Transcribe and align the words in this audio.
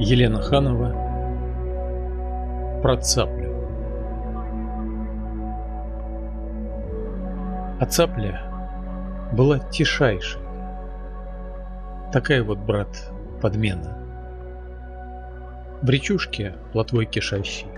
Елена 0.00 0.40
Ханова 0.40 0.92
Про 2.82 2.96
цаплю 2.98 3.52
А 7.80 7.86
цапля 7.86 8.42
была 9.32 9.58
тишайшей. 9.58 10.40
Такая 12.12 12.42
вот, 12.42 12.58
брат, 12.58 13.12
подмена. 13.40 13.98
В 15.82 15.88
речушке, 15.88 16.54
плотвой 16.72 17.06
кишащей, 17.06 17.68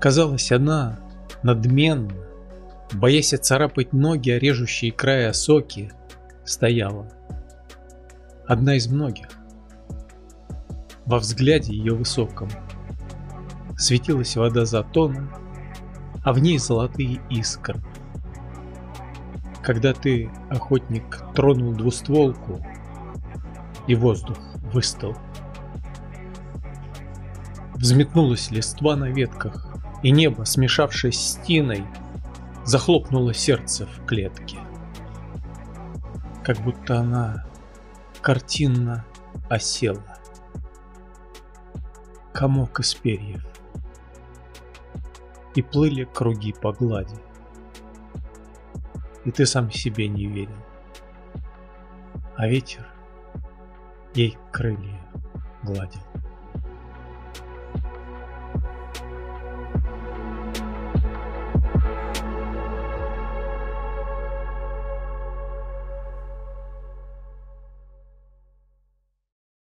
казалось, 0.00 0.52
она 0.52 0.98
надменно, 1.42 2.12
боясь 2.92 3.30
царапать 3.30 3.92
ноги, 3.94 4.30
о 4.30 4.38
режущие 4.38 4.92
края 4.92 5.32
соки, 5.32 5.92
стояла. 6.44 7.08
Одна 8.46 8.74
из 8.74 8.86
многих. 8.88 9.28
Во 11.06 11.18
взгляде 11.18 11.74
ее 11.74 11.94
высоком 11.94 12.48
светилась 13.76 14.36
вода 14.36 14.64
затона, 14.64 15.28
а 16.24 16.32
в 16.32 16.38
ней 16.38 16.58
золотые 16.58 17.20
искры. 17.28 17.80
Когда 19.62 19.92
ты, 19.92 20.30
охотник, 20.48 21.20
тронул 21.34 21.72
двустволку, 21.72 22.64
и 23.86 23.94
воздух 23.96 24.38
выстал. 24.72 25.16
Взметнулась 27.74 28.50
листва 28.52 28.94
на 28.94 29.06
ветках, 29.06 29.74
и 30.04 30.12
небо, 30.12 30.44
смешавшись 30.44 31.18
с 31.18 31.36
тиной, 31.44 31.84
захлопнуло 32.64 33.34
сердце 33.34 33.86
в 33.86 34.06
клетке. 34.06 34.58
Как 36.44 36.58
будто 36.58 37.00
она 37.00 37.44
картинно 38.20 39.04
осела 39.48 40.02
комок 42.32 42.80
из 42.80 42.94
перьев. 42.94 43.44
И 45.54 45.62
плыли 45.62 46.04
круги 46.04 46.52
по 46.52 46.72
глади. 46.72 47.16
И 49.24 49.30
ты 49.30 49.46
сам 49.46 49.70
себе 49.70 50.08
не 50.08 50.26
верил. 50.26 50.56
А 52.36 52.48
ветер 52.48 52.86
ей 54.14 54.36
крылья 54.50 55.00
гладил. 55.62 56.00